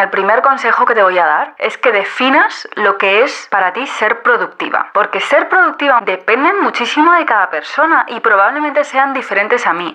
[0.00, 3.74] El primer consejo que te voy a dar es que definas lo que es para
[3.74, 4.90] ti ser productiva.
[4.94, 9.94] Porque ser productiva depende muchísimo de cada persona y probablemente sean diferentes a mí.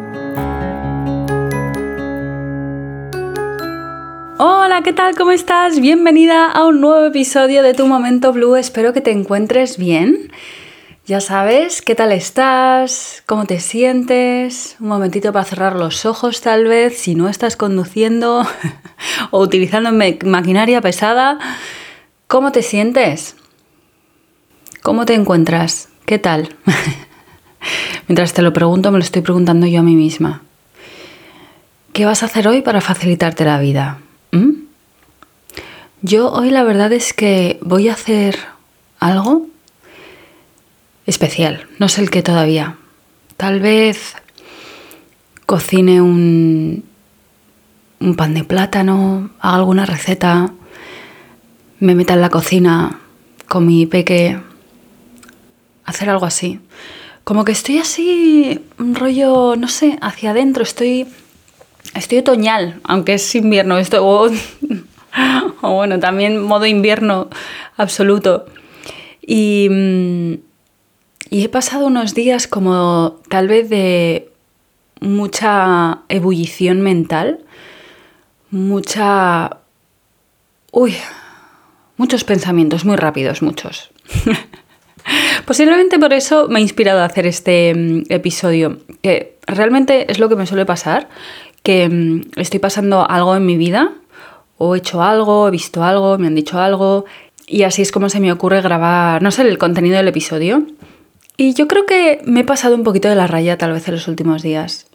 [4.43, 5.15] Hola, ¿qué tal?
[5.15, 5.79] ¿Cómo estás?
[5.79, 8.55] Bienvenida a un nuevo episodio de Tu Momento Blue.
[8.55, 10.31] Espero que te encuentres bien.
[11.05, 13.21] Ya sabes, ¿qué tal estás?
[13.27, 14.77] ¿Cómo te sientes?
[14.79, 18.41] Un momentito para cerrar los ojos tal vez, si no estás conduciendo
[19.29, 19.91] o utilizando
[20.25, 21.37] maquinaria pesada.
[22.25, 23.35] ¿Cómo te sientes?
[24.81, 25.89] ¿Cómo te encuentras?
[26.07, 26.55] ¿Qué tal?
[28.07, 30.41] Mientras te lo pregunto, me lo estoy preguntando yo a mí misma.
[31.93, 33.99] ¿Qué vas a hacer hoy para facilitarte la vida?
[36.03, 38.37] Yo hoy la verdad es que voy a hacer
[38.99, 39.45] algo
[41.05, 42.77] especial, no sé el que todavía.
[43.37, 44.15] Tal vez
[45.45, 46.83] cocine un,
[47.99, 50.51] un pan de plátano, haga alguna receta,
[51.79, 52.99] me meta en la cocina
[53.47, 54.39] con mi peque,
[55.85, 56.59] hacer algo así.
[57.23, 61.05] Como que estoy así, un rollo, no sé, hacia adentro, estoy
[61.93, 63.77] Estoy otoñal, aunque es invierno.
[63.77, 64.31] Esto,
[65.61, 67.29] bueno, también modo invierno
[67.77, 68.45] absoluto.
[69.21, 70.33] Y, mm,
[71.29, 74.29] y he pasado unos días como tal vez de
[74.99, 77.39] mucha ebullición mental,
[78.49, 79.57] mucha...
[80.71, 80.95] Uy,
[81.97, 83.91] muchos pensamientos muy rápidos, muchos.
[85.45, 90.29] Posiblemente por eso me ha inspirado a hacer este mm, episodio, que realmente es lo
[90.29, 91.09] que me suele pasar
[91.63, 93.91] que mm, estoy pasando algo en mi vida,
[94.63, 97.05] o he hecho algo, he visto algo, me han dicho algo,
[97.47, 100.67] y así es como se me ocurre grabar, no sé, el contenido del episodio.
[101.35, 103.95] Y yo creo que me he pasado un poquito de la raya tal vez en
[103.95, 104.85] los últimos días,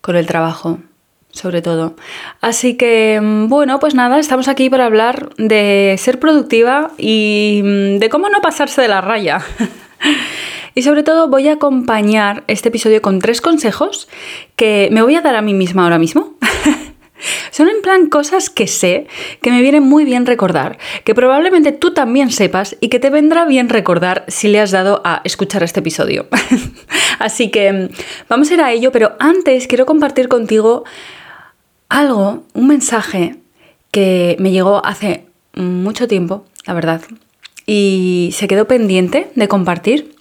[0.00, 0.78] con el trabajo,
[1.30, 1.96] sobre todo.
[2.40, 7.98] Así que, mm, bueno, pues nada, estamos aquí para hablar de ser productiva y mm,
[7.98, 9.44] de cómo no pasarse de la raya.
[10.76, 14.08] Y sobre todo voy a acompañar este episodio con tres consejos
[14.56, 16.33] que me voy a dar a mí misma ahora mismo.
[17.54, 19.06] Son en plan cosas que sé,
[19.40, 23.44] que me vienen muy bien recordar, que probablemente tú también sepas y que te vendrá
[23.44, 26.26] bien recordar si le has dado a escuchar este episodio.
[27.20, 27.88] Así que mm,
[28.28, 30.82] vamos a ir a ello, pero antes quiero compartir contigo
[31.88, 33.36] algo, un mensaje
[33.92, 37.02] que me llegó hace mucho tiempo, la verdad,
[37.66, 40.13] y se quedó pendiente de compartir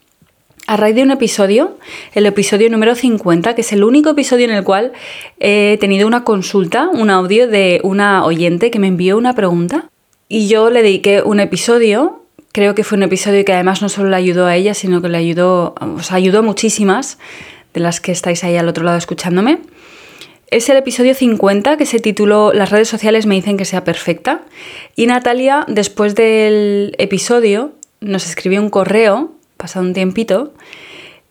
[0.65, 1.77] a raíz de un episodio,
[2.13, 4.93] el episodio número 50, que es el único episodio en el cual
[5.39, 9.89] he tenido una consulta, un audio de una oyente que me envió una pregunta
[10.29, 12.23] y yo le dediqué un episodio.
[12.53, 15.09] Creo que fue un episodio que además no solo le ayudó a ella, sino que
[15.09, 17.17] le ayudó, os ayudó a muchísimas
[17.73, 19.59] de las que estáis ahí al otro lado escuchándome.
[20.49, 24.41] Es el episodio 50 que se tituló Las redes sociales me dicen que sea perfecta.
[24.95, 29.31] Y Natalia, después del episodio, nos escribió un correo
[29.63, 30.53] pasado un tiempito,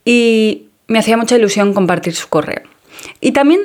[0.07, 2.63] y me hacía mucha ilusión compartir su correo.
[3.21, 3.61] Y también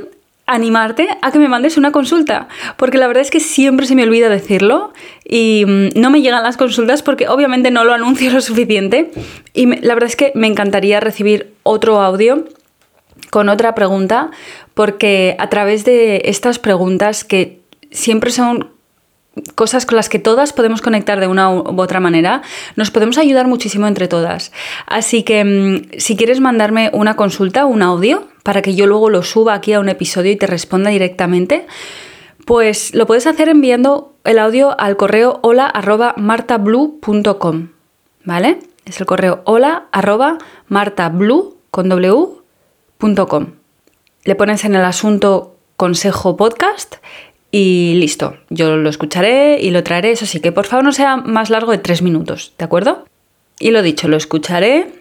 [0.46, 4.04] animarte a que me mandes una consulta, porque la verdad es que siempre se me
[4.04, 4.92] olvida decirlo
[5.24, 9.12] y mm, no me llegan las consultas porque obviamente no lo anuncio lo suficiente
[9.54, 12.46] y la verdad es que me encantaría recibir otro audio
[13.30, 14.32] con otra pregunta
[14.74, 17.62] porque a través de estas preguntas que
[17.92, 18.77] siempre son
[19.56, 22.42] cosas con las que todas podemos conectar de una u otra manera,
[22.76, 24.52] nos podemos ayudar muchísimo entre todas.
[24.86, 29.24] Así que mm, si quieres mandarme una consulta, un audio, para que yo luego lo
[29.24, 31.68] suba aquí a un episodio y te responda directamente,
[32.46, 35.74] pues lo puedes hacer enviando el audio al correo hola
[36.16, 37.70] martablue.com,
[38.24, 38.60] ¿vale?
[38.86, 39.88] Es el correo hola
[40.70, 41.58] martablue
[43.28, 43.56] con.
[44.24, 46.96] Le pones en el asunto consejo podcast
[47.58, 48.38] y listo.
[48.52, 50.12] Yo lo escucharé y lo traeré.
[50.12, 53.08] Eso sí, que por favor no sea más largo de tres minutos, ¿de acuerdo?
[53.58, 54.92] Y lo dicho, lo escucharé,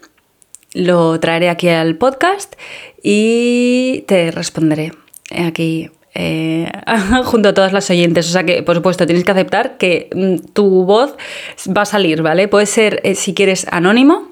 [0.72, 2.54] lo traeré aquí al podcast
[3.02, 4.92] y te responderé
[5.30, 6.72] aquí eh,
[7.24, 8.26] junto a todas las oyentes.
[8.26, 11.14] O sea que, por supuesto, tienes que aceptar que mm, tu voz
[11.76, 12.48] va a salir, ¿vale?
[12.48, 14.30] Puede ser, eh, si quieres, anónimo.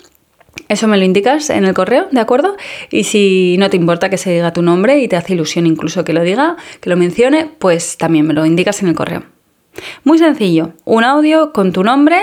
[0.68, 2.56] Eso me lo indicas en el correo, ¿de acuerdo?
[2.90, 6.04] Y si no te importa que se diga tu nombre y te hace ilusión incluso
[6.04, 9.24] que lo diga, que lo mencione, pues también me lo indicas en el correo.
[10.04, 12.18] Muy sencillo, un audio con tu nombre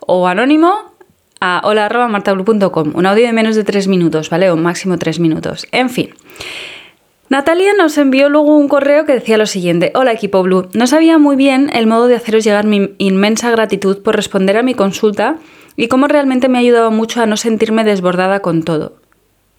[0.00, 0.94] o anónimo
[1.40, 2.92] a hola.martablu.com.
[2.94, 4.50] Un audio de menos de tres minutos, ¿vale?
[4.50, 5.66] O máximo tres minutos.
[5.72, 6.10] En fin.
[7.28, 11.18] Natalia nos envió luego un correo que decía lo siguiente, Hola equipo Blue, no sabía
[11.18, 15.38] muy bien el modo de haceros llegar mi inmensa gratitud por responder a mi consulta
[15.76, 19.03] y cómo realmente me ha ayudado mucho a no sentirme desbordada con todo.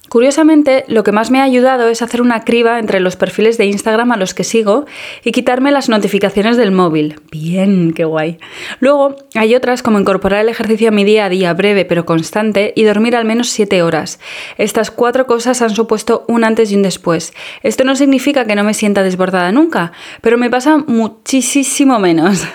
[0.09, 3.65] Curiosamente, lo que más me ha ayudado es hacer una criba entre los perfiles de
[3.65, 4.85] Instagram a los que sigo
[5.23, 7.19] y quitarme las notificaciones del móvil.
[7.31, 8.37] Bien, qué guay.
[8.79, 12.71] Luego, hay otras como incorporar el ejercicio a mi día a día breve pero constante
[12.75, 14.19] y dormir al menos 7 horas.
[14.57, 17.33] Estas cuatro cosas han supuesto un antes y un después.
[17.63, 19.91] Esto no significa que no me sienta desbordada nunca,
[20.21, 22.45] pero me pasa muchísimo menos.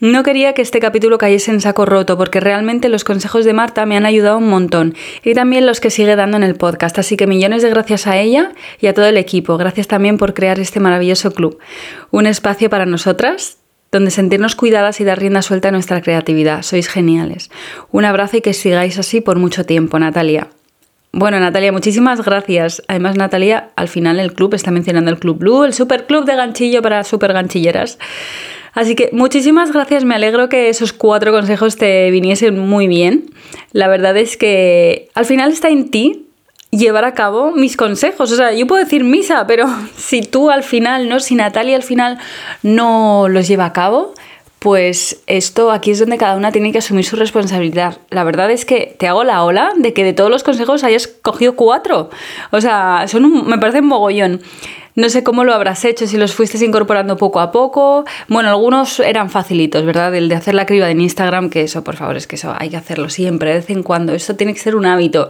[0.00, 3.86] No quería que este capítulo cayese en saco roto porque realmente los consejos de Marta
[3.86, 4.94] me han ayudado un montón
[5.24, 8.18] y también los que sigue dando en el podcast Así que millones de gracias a
[8.18, 9.56] ella y a todo el equipo.
[9.56, 11.58] Gracias también por crear este maravilloso club.
[12.10, 13.58] Un espacio para nosotras
[13.90, 16.62] donde sentirnos cuidadas y dar rienda suelta a nuestra creatividad.
[16.62, 17.50] Sois geniales.
[17.90, 20.48] Un abrazo y que sigáis así por mucho tiempo, Natalia.
[21.12, 22.82] Bueno, Natalia, muchísimas gracias.
[22.88, 26.36] Además, Natalia, al final el club está mencionando el Club Blue, el super club de
[26.36, 27.98] ganchillo para super ganchilleras.
[28.72, 33.26] Así que muchísimas gracias, me alegro que esos cuatro consejos te viniesen muy bien.
[33.72, 36.28] La verdad es que al final está en ti
[36.72, 38.32] llevar a cabo mis consejos.
[38.32, 39.66] O sea, yo puedo decir misa, pero
[39.96, 41.20] si tú al final, ¿no?
[41.20, 42.18] Si Natalia al final
[42.62, 44.14] no los lleva a cabo,
[44.58, 47.98] pues esto aquí es donde cada una tiene que asumir su responsabilidad.
[48.10, 51.08] La verdad es que te hago la ola de que de todos los consejos hayas
[51.08, 52.10] cogido cuatro.
[52.50, 54.40] O sea, son me parece un mogollón.
[54.94, 58.04] No sé cómo lo habrás hecho, si los fuiste incorporando poco a poco.
[58.28, 60.14] Bueno, algunos eran facilitos, ¿verdad?
[60.14, 62.68] El de hacer la criba en Instagram, que eso, por favor, es que eso hay
[62.68, 64.12] que hacerlo siempre, de vez en cuando.
[64.12, 65.28] Eso tiene que ser un hábito.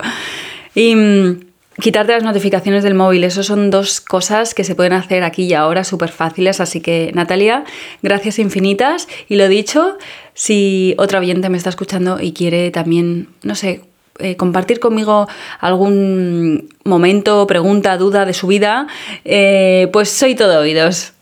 [0.75, 1.41] Y mm,
[1.81, 5.55] quitarte las notificaciones del móvil, eso son dos cosas que se pueden hacer aquí y
[5.55, 6.61] ahora súper fáciles.
[6.61, 7.65] Así que, Natalia,
[8.03, 9.09] gracias infinitas.
[9.29, 9.99] Y lo dicho,
[10.35, 13.83] si otra oyente me está escuchando y quiere también, no sé,
[14.19, 15.27] eh, compartir conmigo
[15.59, 18.87] algún momento, pregunta, duda de su vida,
[19.25, 21.15] eh, pues soy todo oídos.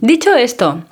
[0.00, 0.84] Dicho esto,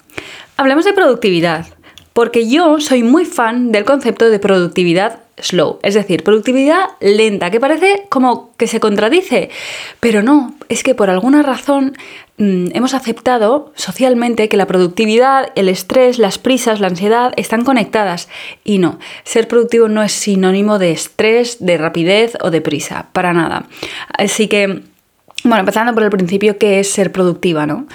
[0.56, 1.66] hablemos de productividad,
[2.12, 7.60] porque yo soy muy fan del concepto de productividad slow, es decir, productividad lenta, que
[7.60, 9.50] parece como que se contradice,
[10.00, 11.96] pero no, es que por alguna razón
[12.38, 18.28] mm, hemos aceptado socialmente que la productividad, el estrés, las prisas, la ansiedad están conectadas
[18.64, 23.32] y no, ser productivo no es sinónimo de estrés, de rapidez o de prisa, para
[23.32, 23.66] nada.
[24.16, 24.82] Así que,
[25.42, 27.86] bueno, empezando por el principio, ¿qué es ser productiva, no?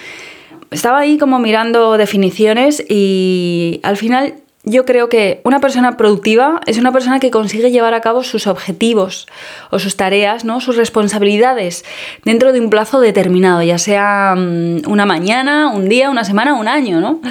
[0.71, 6.77] Estaba ahí como mirando definiciones y al final yo creo que una persona productiva es
[6.77, 9.27] una persona que consigue llevar a cabo sus objetivos
[9.69, 10.59] o sus tareas, ¿no?
[10.59, 11.85] sus responsabilidades
[12.25, 16.67] dentro de un plazo determinado, ya sea mm, una mañana, un día, una semana, un
[16.67, 17.21] año, ¿no?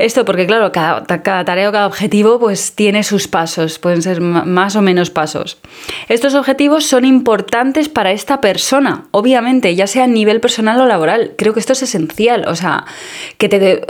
[0.00, 4.74] Esto porque, claro, cada, tarea o cada objetivo pues tiene sus pasos, pueden ser más
[4.74, 5.58] o menos pasos.
[6.08, 11.34] Estos objetivos son importantes para esta persona, obviamente, ya sea a nivel personal o laboral.
[11.36, 12.86] Creo que esto es esencial, o sea,
[13.36, 13.82] que te...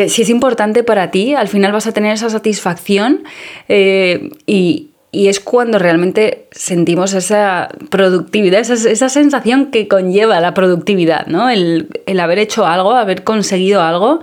[0.00, 3.24] que si es importante para ti, al final vas a tener esa satisfacción
[3.68, 11.50] eh, y, es cuando realmente sentimos esa productividad, esa, sensación que conlleva la productividad, ¿no?
[11.50, 14.20] El, el, haber hecho algo, haber conseguido algo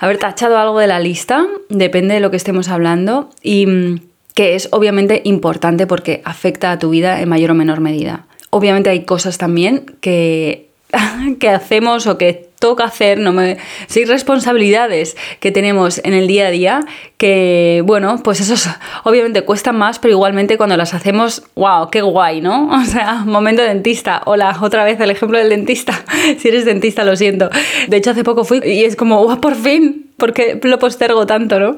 [0.00, 4.00] haber tachado algo de la lista, depende de lo que estemos hablando, y mm,
[4.34, 8.26] que es obviamente importante porque afecta a tu vida en mayor o menor medida.
[8.50, 10.66] Obviamente hay cosas también que,
[11.38, 16.46] que hacemos o que toca hacer, no me, sí, responsabilidades que tenemos en el día
[16.46, 16.80] a día
[17.16, 18.54] que, bueno, pues eso
[19.02, 22.70] obviamente cuesta más, pero igualmente cuando las hacemos, wow, qué guay, ¿no?
[22.82, 24.22] O sea, momento dentista.
[24.26, 26.04] Hola, otra vez el ejemplo del dentista.
[26.38, 27.50] si eres dentista, lo siento.
[27.88, 31.58] De hecho, hace poco fui y es como, wow, por fin, porque lo postergo tanto,
[31.58, 31.74] ¿no?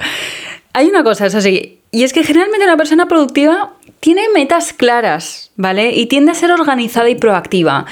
[0.75, 5.51] Hay una cosa, eso sí, y es que generalmente una persona productiva tiene metas claras,
[5.57, 5.93] ¿vale?
[5.93, 7.87] Y tiende a ser organizada y proactiva.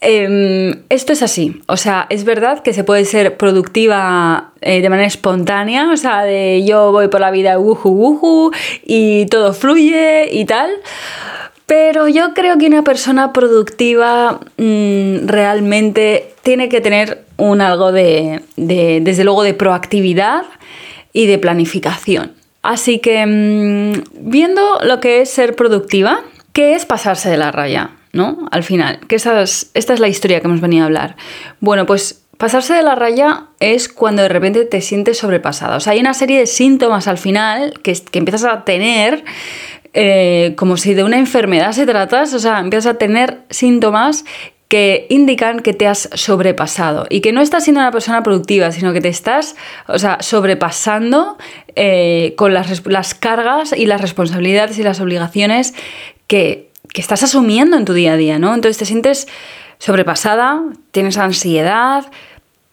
[0.00, 4.90] Em, esto es así, o sea, es verdad que se puede ser productiva eh, de
[4.90, 8.50] manera espontánea, o sea, de yo voy por la vida uhu, uhu,
[8.84, 10.70] y todo fluye y tal,
[11.66, 18.42] Pero yo creo que una persona productiva mm, realmente tiene que tener un algo de,
[18.56, 20.44] desde luego, de proactividad
[21.12, 22.32] y de planificación.
[22.62, 26.20] Así que, mm, viendo lo que es ser productiva,
[26.52, 27.90] ¿qué es pasarse de la raya?
[28.16, 28.48] ¿No?
[28.50, 31.16] Al final, que esta es, esta es la historia que hemos venido a hablar.
[31.60, 35.76] Bueno, pues Pasarse de la raya es cuando de repente te sientes sobrepasada.
[35.76, 39.24] O sea, hay una serie de síntomas al final que, que empiezas a tener
[39.94, 44.26] eh, como si de una enfermedad se tratas, o sea, empiezas a tener síntomas
[44.68, 48.92] que indican que te has sobrepasado y que no estás siendo una persona productiva, sino
[48.92, 49.56] que te estás,
[49.86, 51.38] o sea, sobrepasando
[51.76, 55.72] eh, con las, las, cargas y las responsabilidades y las obligaciones
[56.26, 58.54] que, que estás asumiendo en tu día a día, ¿no?
[58.54, 59.28] Entonces te sientes
[59.78, 62.06] sobrepasada, tienes ansiedad,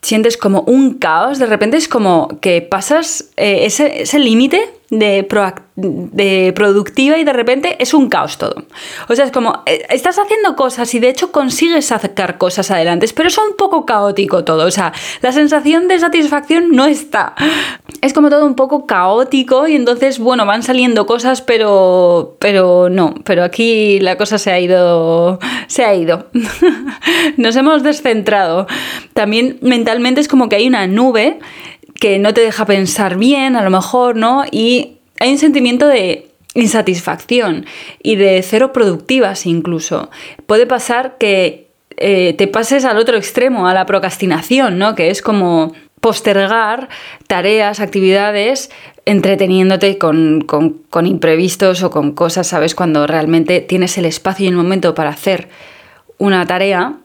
[0.01, 5.23] sientes como un caos, de repente es como que pasas eh, ese, ese límite de,
[5.75, 8.65] de, productiva y de repente es un caos todo.
[9.09, 13.07] O sea, es como, eh, estás haciendo cosas y de hecho consigues sacar cosas adelante,
[13.15, 14.65] pero es un poco caótico todo.
[14.65, 17.33] O sea, la sensación de satisfacción no está.
[18.01, 23.15] Es como todo un poco caótico y entonces, bueno, van saliendo cosas, pero, pero no,
[23.23, 26.27] pero aquí la cosa se ha ido, se ha ido.
[27.37, 28.67] Nos hemos descentrado.
[29.13, 31.39] También mentalmente es como que hay una nube
[31.99, 34.43] que no te deja pensar bien, a lo mejor, ¿no?
[34.51, 37.65] Y hay un sentimiento de insatisfacción
[38.01, 40.11] y de cero productivas incluso.
[40.47, 44.95] Puede pasar que eh, te pases al otro extremo, a la procrastinación, ¿no?
[44.95, 46.89] Que es como postergar
[47.27, 48.69] tareas, actividades,
[49.05, 52.75] entreteniéndote con, con, imprevistos o con cosas, ¿sabes?
[52.75, 55.47] Cuando realmente tienes el espacio y el momento para hacer
[56.17, 56.97] una tarea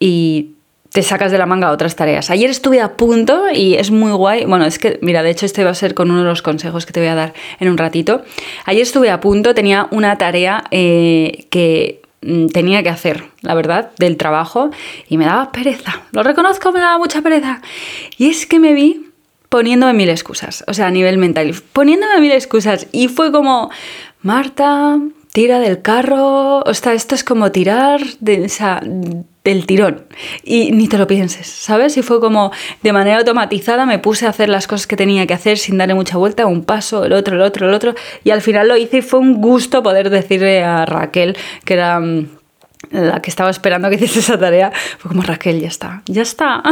[0.00, 0.52] y
[0.92, 2.30] te sacas de la manga otras tareas.
[2.30, 4.44] Ayer estuve a punto y es muy guay.
[4.44, 6.86] Bueno, es que, mira, de hecho este va a ser con uno de los consejos
[6.86, 8.22] que te voy a dar en un ratito.
[8.64, 13.90] Ayer estuve a punto, tenía una tarea eh, que mm, tenía que hacer, la verdad,
[13.98, 14.70] del trabajo
[15.08, 16.02] y me daba pereza.
[16.12, 17.60] Lo reconozco, me daba mucha pereza.
[18.16, 19.06] Y es que me vi
[19.48, 23.70] poniéndome mil excusas, o sea, a nivel mental, poniéndome mil excusas y fue como,
[24.22, 24.98] Marta,
[25.36, 28.50] tira del carro, o sea, esto es como tirar de,
[29.44, 30.06] del tirón
[30.42, 31.98] y ni te lo pienses, ¿sabes?
[31.98, 32.52] Y fue como
[32.82, 35.92] de manera automatizada me puse a hacer las cosas que tenía que hacer sin darle
[35.92, 38.96] mucha vuelta, un paso, el otro, el otro, el otro, y al final lo hice
[38.96, 42.28] y fue un gusto poder decirle a Raquel, que era mm,
[42.92, 46.62] la que estaba esperando que hiciese esa tarea, fue como Raquel, ya está, ya está.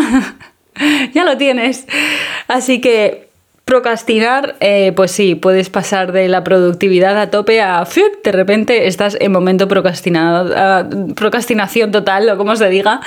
[1.13, 1.87] ya lo tienes.
[2.49, 3.24] Así que
[3.65, 7.87] Procrastinar, eh, pues sí, puedes pasar de la productividad a tope a
[8.23, 13.01] de repente estás en momento procrastinado, procrastinación total, o como se diga,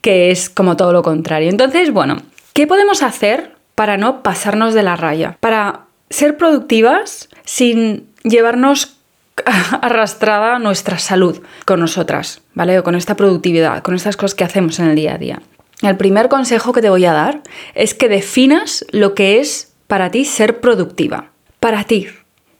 [0.00, 1.48] que es como todo lo contrario.
[1.48, 2.22] Entonces, bueno,
[2.54, 5.36] ¿qué podemos hacer para no pasarnos de la raya?
[5.38, 8.96] Para ser productivas sin llevarnos
[9.80, 12.78] arrastrada nuestra salud con nosotras, ¿vale?
[12.78, 15.42] O con esta productividad, con estas cosas que hacemos en el día a día.
[15.82, 17.42] El primer consejo que te voy a dar
[17.74, 21.32] es que definas lo que es para ti ser productiva.
[21.58, 22.06] Para ti,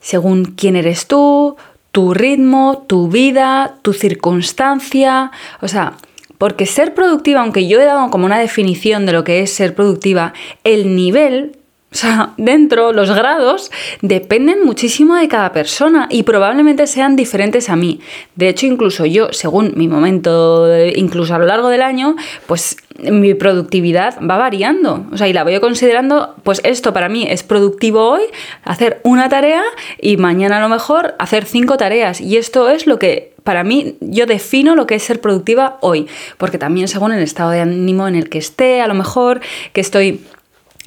[0.01, 1.55] según quién eres tú,
[1.93, 5.31] tu ritmo, tu vida, tu circunstancia.
[5.61, 5.93] O sea,
[6.37, 9.73] porque ser productiva, aunque yo he dado como una definición de lo que es ser
[9.73, 10.33] productiva,
[10.65, 11.55] el nivel
[11.93, 13.69] o sea, dentro los grados
[14.01, 17.99] dependen muchísimo de cada persona y probablemente sean diferentes a mí.
[18.35, 22.15] De hecho, incluso yo, según mi momento, incluso a lo largo del año,
[22.47, 25.05] pues mi productividad va variando.
[25.11, 28.21] O sea, y la voy considerando, pues esto para mí es productivo hoy,
[28.63, 29.63] hacer una tarea
[29.99, 32.21] y mañana a lo mejor hacer cinco tareas.
[32.21, 36.07] Y esto es lo que para mí, yo defino lo que es ser productiva hoy,
[36.37, 39.41] porque también según el estado de ánimo en el que esté, a lo mejor
[39.73, 40.21] que estoy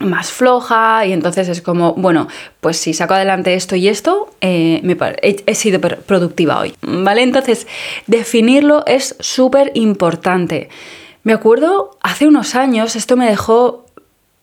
[0.00, 2.28] más floja y entonces es como, bueno,
[2.60, 4.82] pues si saco adelante esto y esto, eh,
[5.22, 7.22] he, sido productiva hoy, ¿vale?
[7.22, 7.66] Entonces,
[8.06, 10.68] definirlo es súper importante.
[11.22, 13.86] Me acuerdo hace unos años, esto me dejó,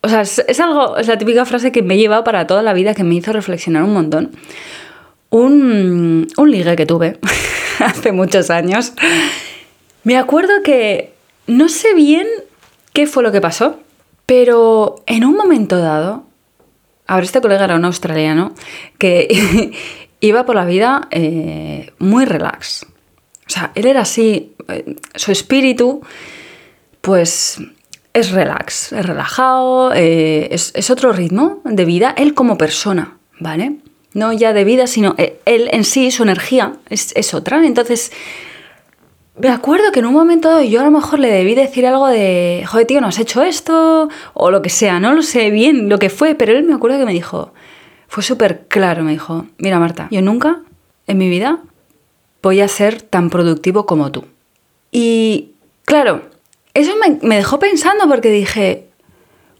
[0.01, 2.93] o sea, es, algo, es la típica frase que me lleva para toda la vida,
[2.93, 4.31] que me hizo reflexionar un montón.
[5.29, 7.19] Un, un ligue que tuve
[7.79, 8.93] hace muchos años.
[10.03, 11.13] Me acuerdo que
[11.45, 12.27] no sé bien
[12.93, 13.79] qué fue lo que pasó,
[14.31, 16.23] pero en un momento dado,
[17.05, 18.53] ahora este colega era un australiano
[18.97, 19.73] que
[20.21, 22.85] iba por la vida eh, muy relax.
[23.45, 25.99] O sea, él era así, eh, su espíritu,
[27.01, 27.57] pues
[28.13, 33.79] es relax, es relajado, eh, es, otro ritmo de vida, él como persona, ¿vale?
[34.13, 37.65] No ya de vida, sino él en sí, su energía es, es otra.
[37.65, 38.13] Entonces,
[39.41, 42.63] me acuerdo que en un momento yo a lo mejor le debí decir algo de,
[42.67, 45.97] joder, tío, no has hecho esto, o lo que sea, no lo sé bien lo
[45.97, 47.53] que fue, pero él me acuerdo que me dijo,
[48.07, 50.59] fue súper claro, me dijo, mira Marta, yo nunca
[51.07, 51.59] en mi vida
[52.43, 54.25] voy a ser tan productivo como tú.
[54.91, 55.51] Y
[55.85, 56.21] claro,
[56.73, 58.89] eso me, dejó pensando porque dije,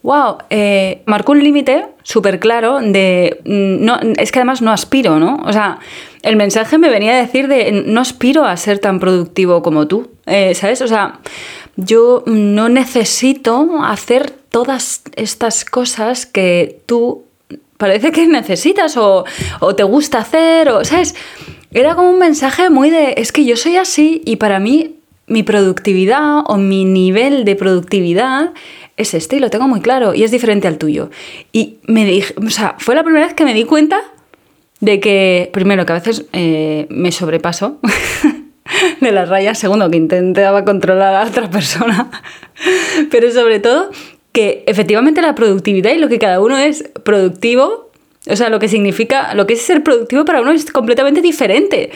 [0.03, 5.17] wow, eh, marcó un límite súper claro de, mm, no, es que además no aspiro,
[5.17, 5.41] ¿no?
[5.45, 5.79] O sea,
[6.23, 10.11] el mensaje me venía a decir de, no aspiro a ser tan productivo como tú,
[10.25, 10.81] eh, ¿sabes?
[10.81, 11.19] O sea,
[11.77, 17.23] yo no necesito hacer todas estas cosas que tú
[17.77, 19.25] parece que necesitas o,
[19.59, 21.15] o te gusta hacer, o, ¿sabes?
[21.71, 24.97] Era como un mensaje muy de, es que yo soy así y para mí
[25.27, 28.51] mi productividad o mi nivel de productividad
[28.97, 31.09] es este y lo tengo muy claro y es diferente al tuyo.
[31.53, 34.01] Y me dije, o sea, fue la primera vez que me di cuenta
[34.81, 37.79] de que, primero, que a veces eh, me sobrepaso
[39.01, 42.11] de las rayas, segundo, que intentaba controlar a otra persona,
[43.11, 43.91] pero sobre todo
[44.31, 47.91] que efectivamente la productividad y lo que cada uno es productivo,
[48.27, 51.91] o sea, lo que significa, lo que es ser productivo para uno es completamente diferente.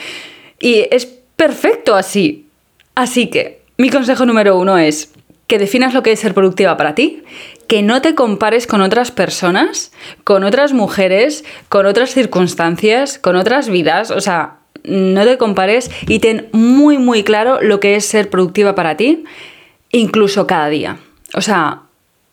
[0.60, 2.48] Y es perfecto así.
[2.94, 5.12] Así que mi consejo número uno es
[5.48, 7.24] que definas lo que es ser productiva para ti,
[7.68, 9.92] que no te compares con otras personas,
[10.24, 16.20] con otras mujeres, con otras circunstancias, con otras vidas, o sea, no te compares y
[16.20, 19.24] ten muy muy claro lo que es ser productiva para ti,
[19.92, 20.98] incluso cada día.
[21.34, 21.82] O sea,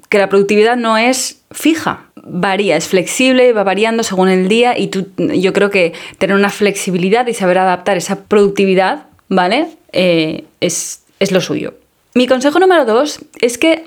[0.09, 4.89] que la productividad no es fija, varía, es flexible, va variando según el día y
[4.89, 9.69] tú, yo creo que tener una flexibilidad y saber adaptar esa productividad, ¿vale?
[9.93, 11.75] Eh, es, lo suyo.
[12.15, 13.85] Mi consejo número dos es que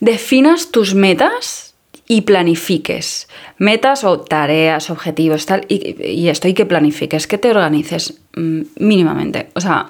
[0.00, 1.74] definas tus metas
[2.08, 3.28] y planifiques.
[3.58, 9.50] Metas o tareas, objetivos, tal, y, esto, y que planifiques, que te organices mm, mínimamente.
[9.54, 9.88] O sea,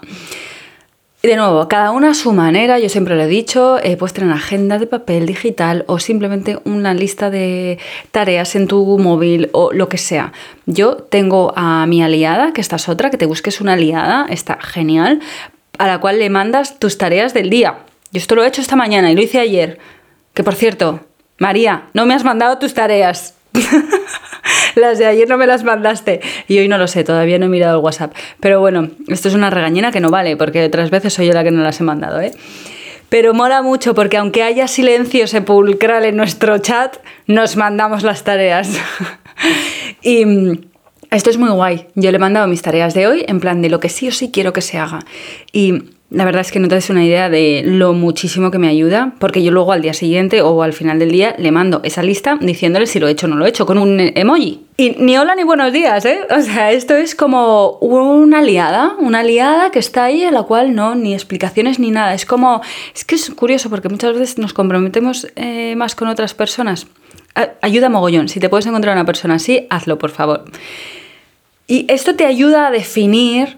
[1.22, 4.28] de nuevo, cada una a su manera, yo siempre lo he dicho, eh, puedes tener
[4.28, 7.78] una agenda de papel digital o simplemente una lista de
[8.10, 10.34] tareas en tu móvil o lo que sea.
[10.66, 14.58] Yo tengo a mi aliada, que esta es otra, que te busques una aliada, está
[14.60, 15.20] genial,
[15.80, 17.78] a la cual le mandas tus tareas del día.
[18.12, 19.78] Yo esto lo he hecho esta mañana y lo hice ayer.
[20.34, 21.00] Que por cierto,
[21.38, 23.34] María, no me has mandado tus tareas.
[24.75, 26.20] las de ayer no me las mandaste.
[26.48, 28.12] Y hoy no lo sé, todavía no he mirado el WhatsApp.
[28.40, 31.44] Pero bueno, esto es una regañina que no vale, porque otras veces soy yo la
[31.44, 32.33] que no las he mandado, ¿eh?
[33.09, 38.78] Pero mola mucho porque aunque haya silencio sepulcral en nuestro chat, nos mandamos las tareas.
[40.02, 40.69] y mm,
[41.11, 41.87] esto es muy guay.
[41.94, 44.12] Yo le he mandado mis tareas de hoy en plan de lo que sí o
[44.12, 45.01] sí quiero que se haga.
[45.53, 48.68] Y la verdad es que no te das una idea de lo muchísimo que me
[48.68, 52.03] ayuda, porque yo luego al día siguiente o al final del día le mando esa
[52.03, 54.61] lista diciéndole si lo he hecho o no lo he hecho, con un emoji.
[54.77, 56.20] Y ni hola ni buenos días, ¿eh?
[56.37, 60.75] O sea, esto es como una aliada, una aliada que está ahí en la cual
[60.75, 62.12] no, ni explicaciones ni nada.
[62.12, 62.61] Es como,
[62.92, 66.88] es que es curioso porque muchas veces nos comprometemos eh, más con otras personas.
[67.62, 70.44] Ayuda mogollón, si te puedes encontrar una persona así, hazlo, por favor.
[71.70, 73.56] Y esto te ayuda a definir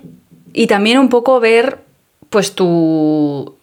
[0.53, 1.79] y también un poco ver,
[2.29, 3.57] pues tu,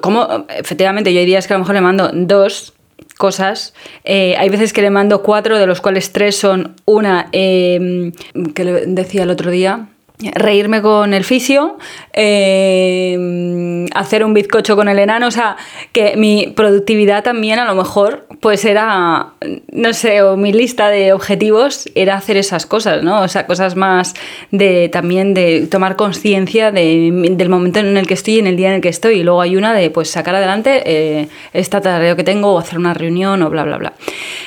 [0.00, 2.72] cómo, efectivamente, yo hay días que a lo mejor le mando dos
[3.18, 3.74] cosas.
[4.04, 8.12] Eh, hay veces que le mando cuatro, de los cuales tres son una eh,
[8.54, 9.90] que le decía el otro día,
[10.34, 11.78] reírme con el fisio,
[12.12, 15.56] eh, hacer un bizcocho con el enano, o sea,
[15.92, 19.34] que mi productividad también a lo mejor pues era,
[19.72, 23.22] no sé, o mi lista de objetivos era hacer esas cosas, ¿no?
[23.22, 24.14] O sea, cosas más
[24.50, 28.56] de también de tomar conciencia de, del momento en el que estoy y en el
[28.56, 29.20] día en el que estoy.
[29.20, 32.78] Y luego hay una de pues sacar adelante eh, esta tarea que tengo o hacer
[32.78, 33.92] una reunión o bla, bla, bla.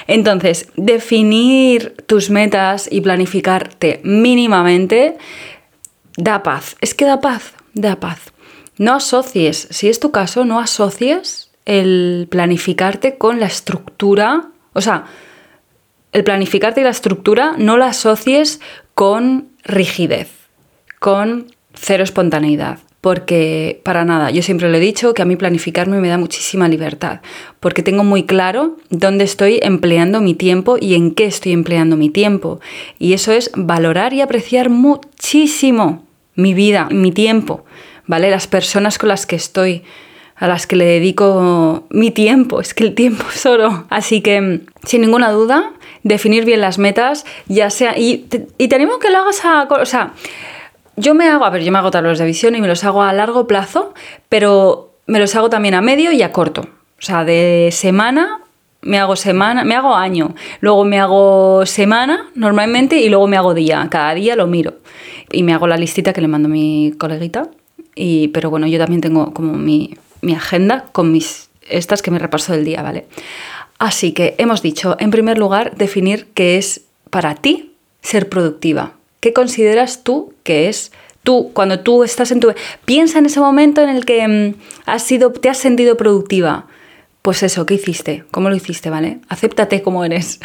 [0.07, 5.17] Entonces, definir tus metas y planificarte mínimamente
[6.17, 6.75] da paz.
[6.81, 8.19] Es que da paz, da paz.
[8.77, 15.05] No asocies, si es tu caso, no asocies el planificarte con la estructura, o sea,
[16.11, 18.59] el planificarte y la estructura no la asocies
[18.93, 20.29] con rigidez,
[20.99, 26.01] con cero espontaneidad, porque para nada, yo siempre lo he dicho que a mí planificarme
[26.01, 27.19] me da muchísima libertad,
[27.59, 32.09] porque tengo muy claro dónde estoy empleando mi tiempo y en qué estoy empleando mi
[32.09, 32.59] tiempo,
[32.97, 37.63] y eso es valorar y apreciar muchísimo mi vida, mi tiempo,
[38.07, 38.31] ¿vale?
[38.31, 39.83] Las personas con las que estoy,
[40.35, 43.85] a las que le dedico mi tiempo, es que el tiempo es oro.
[43.91, 48.25] Así que, sin ninguna duda, definir bien las metas, ya sea, y,
[48.67, 50.13] tenemos que lo hagas a, o sea,
[50.97, 53.03] yo me hago, a ver, yo me hago tableros de visión y me los hago
[53.03, 53.93] a largo plazo,
[54.29, 56.61] pero me los hago también a medio y a corto.
[56.61, 58.39] O sea, de semana
[58.85, 63.53] me hago semana, me hago año, luego me hago semana normalmente y luego me hago
[63.53, 63.85] día.
[63.89, 64.75] Cada día lo miro
[65.31, 67.49] y me hago la listita que le mando a mi coleguita.
[67.95, 69.97] Y, pero bueno, yo también tengo como mi,
[70.35, 73.07] agenda con mis estas que me repaso del día, ¿vale?
[73.79, 78.93] Así que hemos dicho, en primer lugar, definir qué es para ti ser productiva.
[79.25, 80.91] ¿Qué consideras tú que es
[81.23, 82.53] tú, cuando tú estás en tu...
[82.85, 84.53] Piensa en ese momento en el que mm,
[84.85, 86.67] has sido, te has sentido productiva.
[87.23, 88.23] Pues eso, ¿qué hiciste?
[88.29, 89.17] ¿Cómo lo hiciste, vale?
[89.27, 90.39] Acéptate como eres.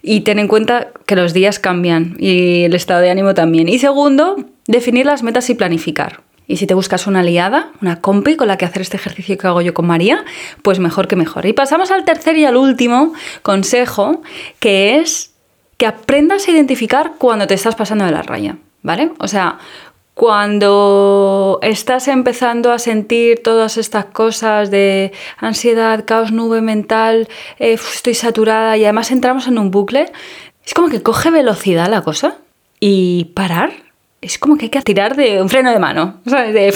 [0.00, 3.68] Y ten en cuenta que los días cambian y el estado de ánimo también.
[3.68, 4.36] Y segundo,
[4.68, 6.20] definir las metas y planificar.
[6.46, 9.48] Y si te buscas una aliada, una compi con la que hacer este ejercicio que
[9.48, 10.24] hago yo con María,
[10.62, 11.46] pues mejor que mejor.
[11.46, 14.22] Y pasamos al tercer y al último consejo,
[14.60, 15.33] que es
[15.76, 19.12] que aprendas a identificar cuando te estás pasando de la raya, ¿vale?
[19.18, 19.58] O sea,
[20.14, 28.14] cuando estás empezando a sentir todas estas cosas de ansiedad, caos, nube mental, eh, estoy
[28.14, 30.12] saturada y además entramos en un bucle,
[30.64, 32.36] es como que coge velocidad la cosa
[32.80, 33.84] y parar
[34.24, 36.54] es como que hay que tirar de un freno de mano, ¿sabes?
[36.54, 36.72] De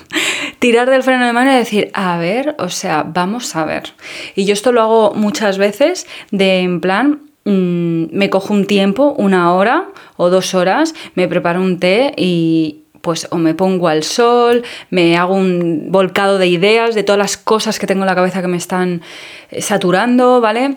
[0.58, 3.94] tirar del freno de mano y decir, a ver, o sea, vamos a ver.
[4.34, 9.14] Y yo esto lo hago muchas veces de en plan, mm, me cojo un tiempo,
[9.18, 14.04] una hora o dos horas, me preparo un té y, pues o me pongo al
[14.04, 18.14] sol, me hago un volcado de ideas, de todas las cosas que tengo en la
[18.14, 19.02] cabeza que me están
[19.50, 20.76] eh, saturando, ¿vale?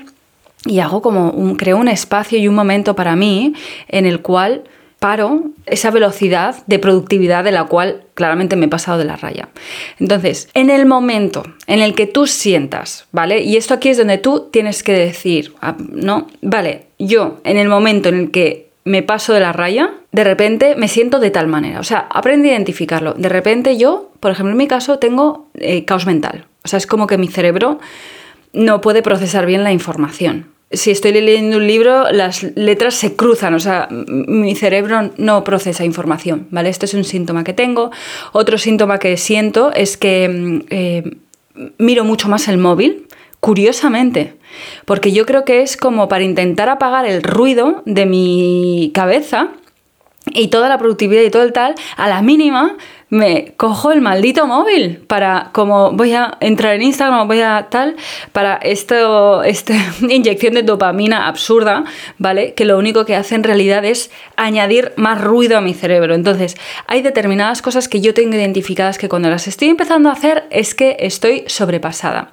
[0.65, 3.53] Y hago como un, creo un espacio y un momento para mí
[3.87, 4.63] en el cual
[4.99, 9.49] paro esa velocidad de productividad de la cual claramente me he pasado de la raya.
[9.99, 13.41] Entonces, en el momento en el que tú sientas, ¿vale?
[13.41, 17.67] Y esto aquí es donde tú tienes que decir, ah, no, vale, yo en el
[17.67, 21.47] momento en el que me paso de la raya, de repente me siento de tal
[21.47, 21.79] manera.
[21.79, 23.13] O sea, aprende a identificarlo.
[23.13, 26.45] De repente yo, por ejemplo, en mi caso, tengo eh, caos mental.
[26.63, 27.79] O sea, es como que mi cerebro
[28.53, 33.53] no puede procesar bien la información si estoy leyendo un libro, las letras se cruzan,
[33.53, 36.69] o sea, mi cerebro no procesa información, ¿vale?
[36.69, 37.91] Este es un síntoma que tengo.
[38.31, 41.17] Otro síntoma que siento es que mm, eh,
[41.77, 43.07] miro mucho más el móvil,
[43.39, 44.33] curiosamente,
[44.85, 49.49] porque yo creo que es como para intentar apagar el ruido de mi cabeza
[50.33, 52.75] y toda la productividad y todo el tal, a la mínima
[53.09, 57.95] me cojo el maldito móvil para, como voy a entrar en Instagram, voy a tal,
[58.31, 61.83] para esto, esta inyección de dopamina absurda,
[62.17, 62.53] ¿vale?
[62.53, 66.15] Que lo único que hace en realidad es añadir más ruido a mi cerebro.
[66.15, 70.45] Entonces, hay determinadas cosas que yo tengo identificadas que cuando las estoy empezando a hacer
[70.49, 72.31] es que estoy sobrepasada.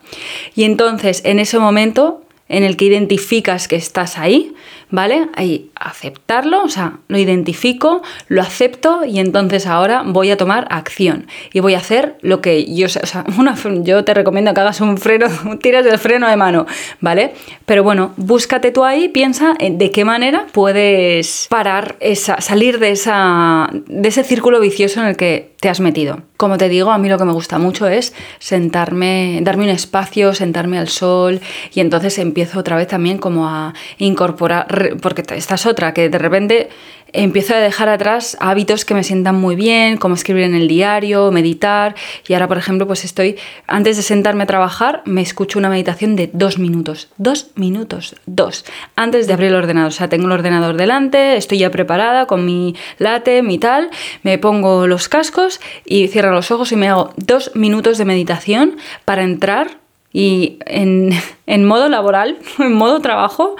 [0.54, 4.54] Y entonces, en ese momento en el que identificas que estás ahí,
[4.92, 5.26] ¿vale?
[5.34, 11.26] Ahí aceptarlo, o sea, lo identifico, lo acepto y entonces ahora voy a tomar acción
[11.52, 13.24] y voy a hacer lo que yo, o sea,
[13.82, 15.26] yo te recomiendo que hagas un freno,
[15.62, 16.66] tiras del freno de mano,
[17.00, 17.32] ¿vale?
[17.66, 23.70] Pero bueno, búscate tú ahí, piensa de qué manera puedes parar esa, salir de, esa,
[23.72, 26.20] de ese círculo vicioso en el que te has metido.
[26.42, 30.34] Como te digo, a mí lo que me gusta mucho es sentarme, darme un espacio,
[30.34, 31.40] sentarme al sol
[31.72, 36.18] y entonces empiezo otra vez también como a incorporar porque esta es otra, que de
[36.18, 36.68] repente
[37.12, 41.30] empiezo a dejar atrás hábitos que me sientan muy bien, como escribir en el diario,
[41.30, 41.94] meditar.
[42.26, 46.16] Y ahora, por ejemplo, pues estoy, antes de sentarme a trabajar, me escucho una meditación
[46.16, 47.08] de dos minutos.
[47.16, 48.64] Dos minutos, dos.
[48.96, 49.88] Antes de abrir el ordenador.
[49.88, 53.90] O sea, tengo el ordenador delante, estoy ya preparada con mi late, mi tal,
[54.22, 58.76] me pongo los cascos y cierro los ojos y me hago dos minutos de meditación
[59.04, 59.78] para entrar
[60.12, 61.10] y en,
[61.46, 63.56] en modo laboral, en modo trabajo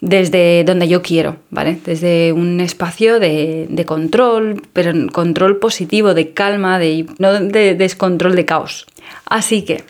[0.00, 1.78] desde donde yo quiero, ¿vale?
[1.84, 8.44] Desde un espacio de, control, pero control positivo, de calma, de, no de descontrol, de
[8.44, 8.86] caos.
[9.26, 9.82] Así que,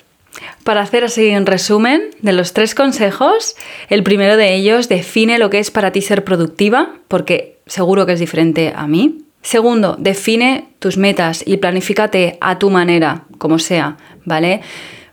[0.64, 3.56] para hacer así un resumen de los tres consejos,
[3.88, 8.12] el primero de ellos define lo que es para ti ser productiva, porque seguro que
[8.12, 9.24] es diferente a mí.
[9.42, 14.62] Segundo, define tus metas y planifícate a tu manera, como sea, ¿vale?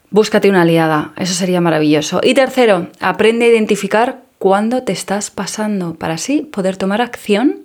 [0.09, 2.21] Búscate una aliada, eso sería maravilloso.
[2.23, 7.61] Y tercero, aprende a identificar cuándo te estás pasando para así poder tomar acción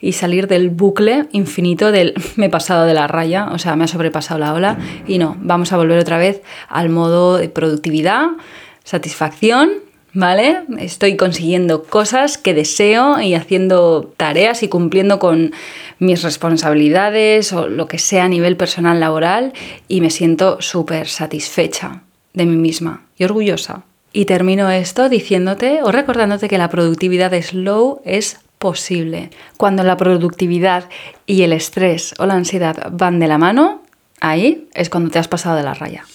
[0.00, 3.84] y salir del bucle infinito del me he pasado de la raya, o sea, me
[3.84, 8.30] ha sobrepasado la ola y no, vamos a volver otra vez al modo de productividad,
[8.82, 9.70] satisfacción,
[10.14, 10.64] ¿vale?
[10.80, 15.52] Estoy consiguiendo cosas que deseo y haciendo tareas y cumpliendo con
[16.00, 19.52] mis responsabilidades o lo que sea a nivel personal laboral
[19.86, 22.02] y me siento súper satisfecha
[22.34, 23.84] de mí misma y orgullosa.
[24.16, 29.28] Y termino esto diciéndote o recordándote que la productividad slow es posible.
[29.58, 30.88] Cuando la productividad
[31.26, 33.82] y el estrés o la ansiedad van de la mano,
[34.22, 36.06] ahí es cuando te has pasado de la raya.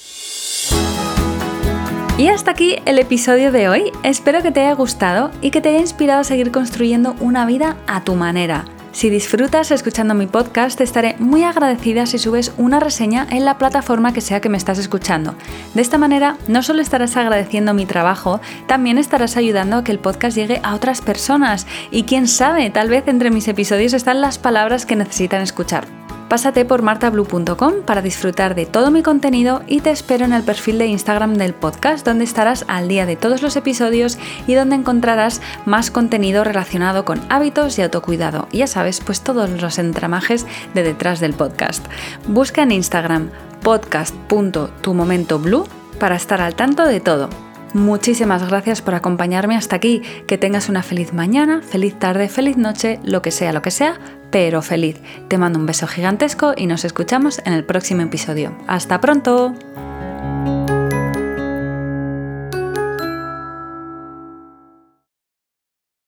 [2.17, 3.91] Y hasta aquí el episodio de hoy.
[4.01, 7.77] Espero que te haya gustado y que te haya inspirado a seguir construyendo una vida
[7.85, 12.79] a tu manera Si disfrutas escuchando mi podcast, te estaré muy agradecida si subes una
[12.79, 15.35] reseña en la plataforma que sea que me estás escuchando.
[15.73, 19.99] De esta manera, no solo estarás agradeciendo mi trabajo, también estarás ayudando a que el
[19.99, 21.67] podcast llegue a otras personas.
[21.89, 26.00] Y quién sabe, tal vez entre mis episodios están las palabras que necesitan escuchar.
[26.31, 30.77] Pásate por martablue.com para disfrutar de todo mi contenido y te espero en el perfil
[30.77, 34.17] de Instagram del podcast donde estarás al día de todos los episodios
[34.47, 38.47] y donde encontrarás más contenido relacionado con hábitos y autocuidado.
[38.53, 41.85] ya sabes, pues todos los entramajes de detrás del podcast.
[42.29, 43.29] Busca en Instagram
[43.61, 45.65] podcast.tumomentoblue
[45.99, 47.27] para estar al tanto de todo.
[47.73, 50.01] Muchísimas gracias por acompañarme hasta aquí.
[50.27, 53.99] Que tengas una feliz mañana, feliz tarde, feliz noche, lo que sea, lo que sea,
[54.31, 54.99] pero feliz.
[55.27, 58.57] Te mando un beso gigantesco y nos escuchamos en el próximo episodio.
[58.67, 59.53] ¡Hasta pronto!